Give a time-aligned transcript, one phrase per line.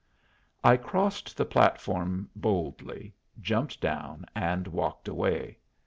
[0.63, 5.59] I crossed the platform boldly, jumped down, and walked away.